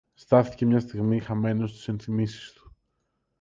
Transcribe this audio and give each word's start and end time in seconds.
Στάθηκε 0.13 0.65
μια 0.65 0.79
στιγμή, 0.79 1.19
χαμένος 1.19 1.69
στις 1.69 1.87
ενθυμήσεις 1.87 2.51
του 2.53 2.71